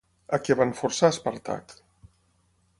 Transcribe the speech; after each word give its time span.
A 0.37 0.39
què 0.45 0.55
van 0.61 0.73
forçar 0.79 1.11
a 1.11 1.15
Espàrtac? 1.17 1.77